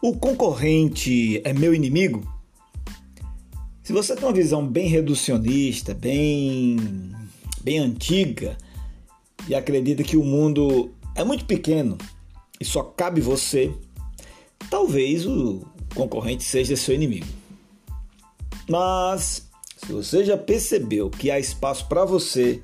[0.00, 2.22] O concorrente é meu inimigo?
[3.82, 6.76] Se você tem uma visão bem reducionista, bem,
[7.62, 8.56] bem antiga
[9.48, 11.98] e acredita que o mundo é muito pequeno
[12.60, 13.74] e só cabe você,
[14.70, 17.26] talvez o concorrente seja seu inimigo.
[18.68, 22.62] Mas se você já percebeu que há espaço para você,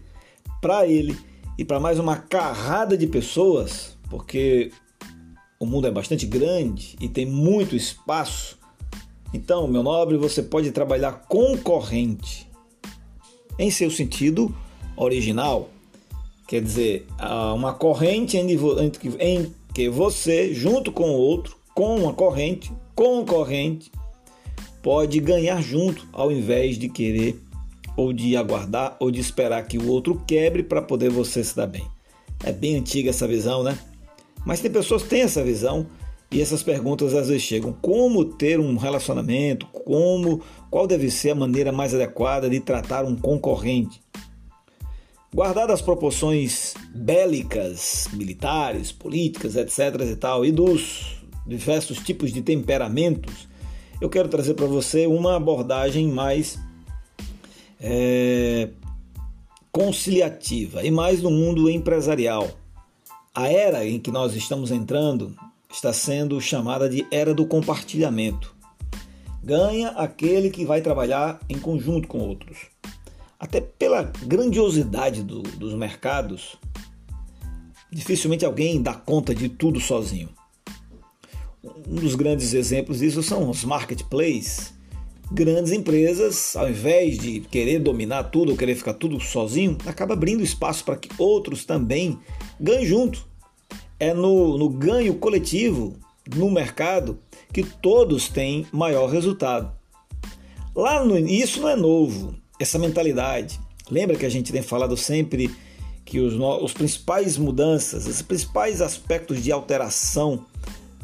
[0.62, 1.18] para ele
[1.59, 4.71] e para mais uma carrada de pessoas, porque
[5.64, 8.59] o mundo é bastante grande e tem muito espaço.
[9.32, 12.46] Então, meu nobre, você pode trabalhar concorrente
[13.59, 14.54] em seu sentido
[14.96, 15.71] original.
[16.46, 17.07] Quer dizer,
[17.54, 23.90] uma corrente em que você, junto com o outro, com uma corrente, concorrente,
[24.82, 27.40] pode ganhar junto, ao invés de querer
[27.96, 31.67] ou de aguardar ou de esperar que o outro quebre para poder você se dar
[31.67, 31.85] bem.
[32.45, 33.79] É bem antiga essa visão, né?
[34.45, 35.87] Mas tem pessoas que têm essa visão
[36.31, 39.67] e essas perguntas às vezes chegam: como ter um relacionamento?
[39.67, 44.03] Como qual deve ser a maneira mais adequada de tratar um concorrente?
[45.33, 50.01] Guardadas as proporções bélicas, militares, políticas, etc.
[50.12, 53.48] e tal, e dos diversos tipos de temperamentos,
[54.01, 56.58] eu quero trazer para você uma abordagem mais
[57.81, 58.70] é,
[59.73, 62.48] conciliativa e mais no mundo empresarial
[63.35, 65.35] a era em que nós estamos entrando
[65.69, 68.55] está sendo chamada de era do compartilhamento.
[69.43, 72.59] Ganha aquele que vai trabalhar em conjunto com outros.
[73.39, 76.57] Até pela grandiosidade do, dos mercados,
[77.91, 80.29] dificilmente alguém dá conta de tudo sozinho.
[81.89, 84.73] Um dos grandes exemplos disso são os marketplaces.
[85.33, 90.42] Grandes empresas, ao invés de querer dominar tudo ou querer ficar tudo sozinho, acaba abrindo
[90.42, 92.19] espaço para que outros também
[92.61, 93.27] ganhem junto.
[93.98, 95.97] É no, no ganho coletivo
[96.34, 97.18] no mercado
[97.52, 99.73] que todos têm maior resultado.
[100.74, 103.58] Lá no isso não é novo, essa mentalidade.
[103.90, 105.51] Lembra que a gente tem falado sempre
[106.05, 110.45] que os, os principais mudanças, os principais aspectos de alteração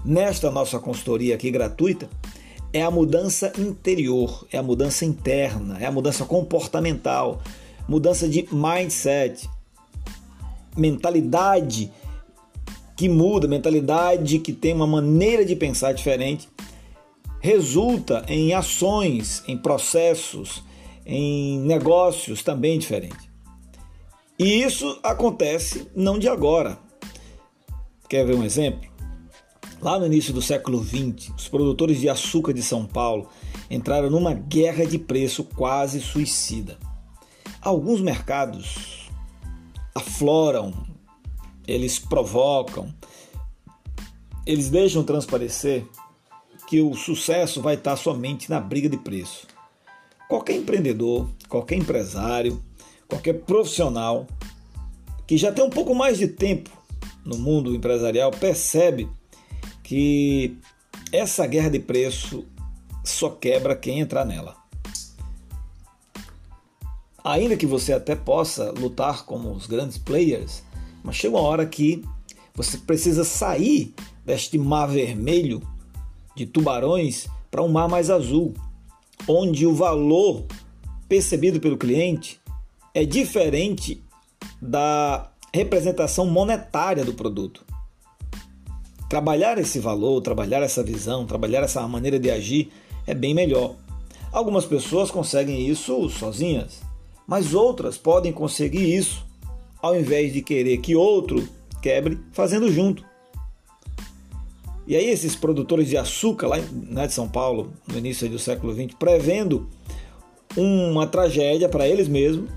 [0.04, 2.09] nesta nossa consultoria aqui gratuita
[2.72, 7.42] é a mudança interior, é a mudança interna, é a mudança comportamental,
[7.88, 9.48] mudança de mindset,
[10.76, 11.91] mentalidade
[12.97, 16.48] que muda, mentalidade que tem uma maneira de pensar diferente,
[17.41, 20.62] resulta em ações, em processos,
[21.04, 23.28] em negócios também diferentes.
[24.38, 26.78] E isso acontece não de agora.
[28.09, 28.90] Quer ver um exemplo?
[29.82, 33.30] Lá no início do século XX, os produtores de açúcar de São Paulo
[33.70, 36.78] entraram numa guerra de preço quase suicida.
[37.62, 39.08] Alguns mercados
[39.94, 40.74] afloram,
[41.66, 42.94] eles provocam,
[44.46, 45.86] eles deixam transparecer
[46.68, 49.47] que o sucesso vai estar somente na briga de preço.
[50.28, 52.62] Qualquer empreendedor, qualquer empresário,
[53.08, 54.26] qualquer profissional
[55.26, 56.70] que já tem um pouco mais de tempo
[57.24, 59.08] no mundo empresarial percebe
[59.91, 60.56] que
[61.11, 62.47] essa guerra de preço
[63.03, 64.56] só quebra quem entrar nela.
[67.25, 70.62] Ainda que você até possa lutar como os grandes players,
[71.03, 72.05] mas chega uma hora que
[72.55, 73.93] você precisa sair
[74.25, 75.61] deste mar vermelho
[76.37, 78.55] de tubarões para um mar mais azul,
[79.27, 80.47] onde o valor
[81.09, 82.41] percebido pelo cliente
[82.95, 84.01] é diferente
[84.62, 87.65] da representação monetária do produto.
[89.10, 92.71] Trabalhar esse valor, trabalhar essa visão, trabalhar essa maneira de agir
[93.04, 93.75] é bem melhor.
[94.31, 96.81] Algumas pessoas conseguem isso sozinhas,
[97.26, 99.26] mas outras podem conseguir isso
[99.82, 101.48] ao invés de querer que outro
[101.82, 103.04] quebre fazendo junto.
[104.87, 108.72] E aí esses produtores de açúcar lá né, de São Paulo, no início do século
[108.72, 109.69] XX, prevendo
[110.56, 112.48] uma tragédia para eles mesmos,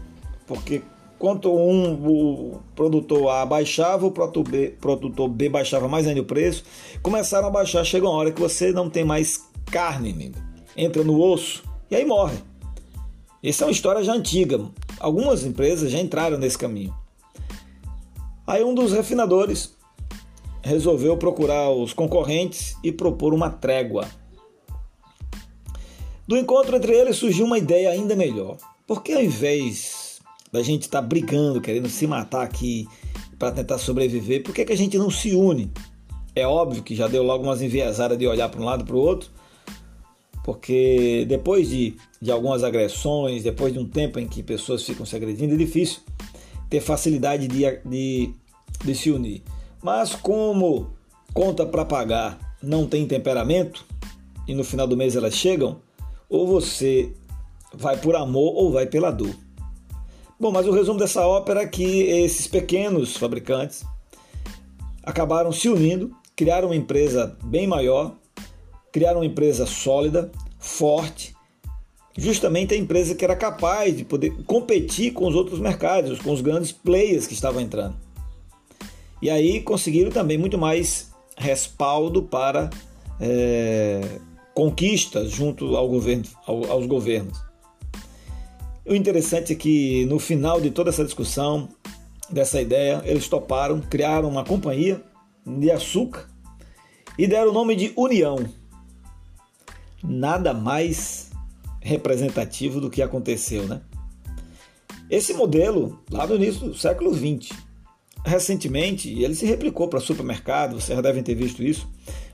[0.45, 0.83] porque
[1.23, 6.25] Quanto um, o produtor A baixava, o produtor B, produtor B baixava mais ainda o
[6.25, 6.65] preço.
[7.01, 10.37] Começaram a baixar, chega uma hora que você não tem mais carne, amigo.
[10.75, 12.35] entra no osso e aí morre.
[13.41, 14.69] Essa é uma história já antiga.
[14.99, 16.93] Algumas empresas já entraram nesse caminho.
[18.45, 19.73] Aí um dos refinadores
[20.61, 24.09] resolveu procurar os concorrentes e propor uma trégua.
[26.27, 28.57] Do encontro entre eles surgiu uma ideia ainda melhor.
[28.85, 30.02] Porque ao invés
[30.53, 32.87] da gente estar tá brigando, querendo se matar aqui
[33.39, 35.71] para tentar sobreviver, por que, que a gente não se une?
[36.35, 38.99] É óbvio que já deu logo umas enviesadas de olhar para um lado para o
[38.99, 39.31] outro,
[40.43, 45.15] porque depois de, de algumas agressões, depois de um tempo em que pessoas ficam se
[45.15, 46.01] agredindo, é difícil
[46.69, 48.33] ter facilidade de, de,
[48.83, 49.41] de se unir.
[49.81, 50.91] Mas como
[51.33, 53.85] conta para pagar não têm temperamento
[54.47, 55.81] e no final do mês elas chegam,
[56.29, 57.11] ou você
[57.73, 59.42] vai por amor ou vai pela dor.
[60.43, 63.85] Bom, mas o resumo dessa ópera é que esses pequenos fabricantes
[65.01, 68.17] acabaram se unindo, criaram uma empresa bem maior,
[68.91, 70.29] criaram uma empresa sólida,
[70.59, 71.33] forte,
[72.17, 76.41] justamente a empresa que era capaz de poder competir com os outros mercados, com os
[76.41, 77.95] grandes players que estavam entrando.
[79.21, 82.69] E aí conseguiram também muito mais respaldo para
[83.17, 84.19] é,
[84.53, 87.52] conquistas junto ao governo, ao, aos governos.
[88.85, 91.69] O interessante é que no final de toda essa discussão,
[92.29, 95.01] dessa ideia, eles toparam, criaram uma companhia
[95.45, 96.27] de açúcar
[97.17, 98.45] e deram o nome de União.
[100.03, 101.31] Nada mais
[101.79, 103.81] representativo do que aconteceu, né?
[105.09, 107.55] Esse modelo, lá no início do século XX,
[108.25, 111.87] recentemente, ele se replicou para supermercado, vocês já devem ter visto isso,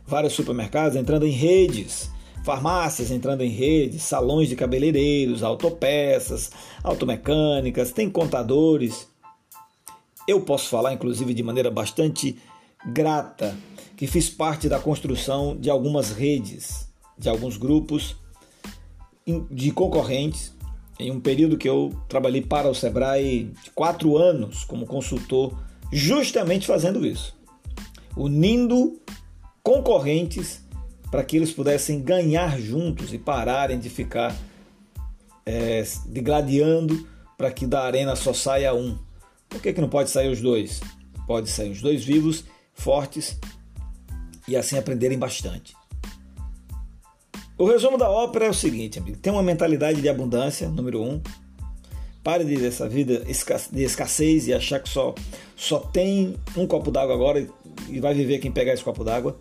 [0.05, 2.09] vários supermercados entrando em redes,
[2.43, 6.51] farmácias entrando em redes, salões de cabeleireiros, autopeças,
[6.83, 9.07] automecânicas, tem contadores.
[10.27, 12.37] Eu posso falar, inclusive, de maneira bastante
[12.85, 13.55] grata,
[13.97, 16.87] que fiz parte da construção de algumas redes,
[17.17, 18.15] de alguns grupos
[19.51, 20.53] de concorrentes
[20.99, 25.57] em um período que eu trabalhei para o Sebrae de quatro anos como consultor,
[25.91, 27.35] justamente fazendo isso,
[28.17, 28.99] unindo
[29.63, 30.61] concorrentes
[31.09, 34.35] para que eles pudessem ganhar juntos e pararem de ficar
[35.45, 37.07] é, digladiando
[37.37, 38.97] para que da arena só saia um.
[39.47, 40.81] Por que, que não pode sair os dois?
[41.25, 43.39] Pode sair os dois vivos, fortes
[44.47, 45.73] e assim aprenderem bastante.
[47.57, 51.21] O resumo da ópera é o seguinte, amigo: tem uma mentalidade de abundância, número um.
[52.23, 53.23] Pare de dessa vida
[53.71, 55.15] de escassez e achar que só,
[55.55, 57.47] só tem um copo d'água agora
[57.87, 59.39] e vai viver quem pegar esse copo d'água.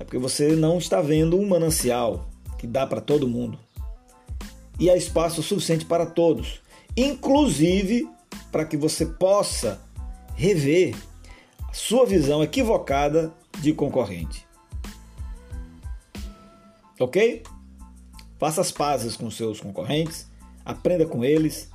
[0.00, 2.26] É porque você não está vendo um manancial
[2.58, 3.58] que dá para todo mundo.
[4.78, 6.62] E há espaço suficiente para todos,
[6.96, 8.08] inclusive
[8.50, 9.78] para que você possa
[10.34, 10.96] rever
[11.68, 13.30] a sua visão equivocada
[13.60, 14.46] de concorrente.
[16.98, 17.42] Ok?
[18.38, 20.26] Faça as pazes com seus concorrentes,
[20.64, 21.68] aprenda com eles.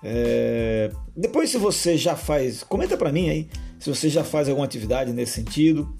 [0.00, 0.92] É...
[1.16, 3.48] Depois, se você já faz, comenta para mim aí
[3.80, 5.92] se você já faz alguma atividade nesse sentido.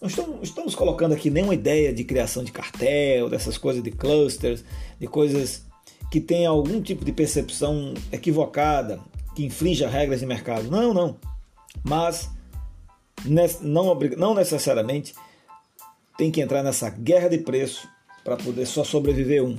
[0.00, 4.64] Não estamos, colocando aqui nenhuma ideia de criação de cartel, dessas coisas de clusters,
[5.00, 5.64] de coisas
[6.10, 9.00] que tenham algum tipo de percepção equivocada,
[9.34, 10.70] que infrinja regras de mercado.
[10.70, 11.16] Não, não.
[11.82, 12.28] Mas
[13.62, 15.14] não, não necessariamente
[16.16, 17.88] tem que entrar nessa guerra de preço
[18.22, 19.56] para poder só sobreviver um.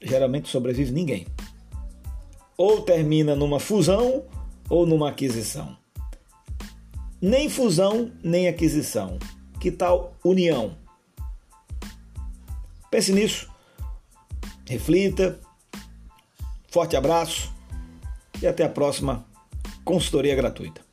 [0.00, 1.26] Geralmente sobrevive ninguém.
[2.56, 4.24] Ou termina numa fusão
[4.68, 5.76] ou numa aquisição.
[7.22, 9.16] Nem fusão, nem aquisição.
[9.60, 10.76] Que tal união?
[12.90, 13.48] Pense nisso.
[14.68, 15.38] Reflita.
[16.66, 17.52] Forte abraço
[18.42, 19.24] e até a próxima
[19.84, 20.91] consultoria gratuita.